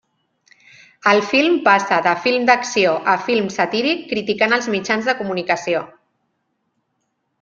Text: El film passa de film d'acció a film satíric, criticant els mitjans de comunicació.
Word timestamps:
El 1.09 1.19
film 1.33 1.59
passa 1.67 1.99
de 2.07 2.13
film 2.23 2.47
d'acció 2.51 2.95
a 3.13 3.15
film 3.27 3.51
satíric, 3.57 4.01
criticant 4.15 4.57
els 4.59 4.71
mitjans 4.77 5.11
de 5.11 5.17
comunicació. 5.21 5.85